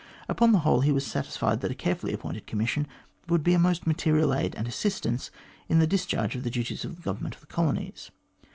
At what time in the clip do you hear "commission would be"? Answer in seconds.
2.47-3.53